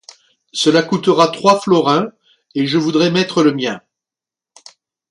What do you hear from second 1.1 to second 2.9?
trois florins, et je